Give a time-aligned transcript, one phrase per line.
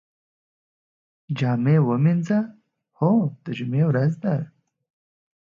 [1.37, 2.39] جامی ومینځئ؟
[2.97, 3.11] هو،
[3.43, 4.13] د جمعې په ورځ